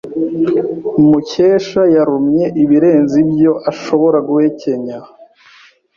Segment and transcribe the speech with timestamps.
[1.07, 4.97] Mukesha yarumye ibirenze ibyo ashobora guhekenya.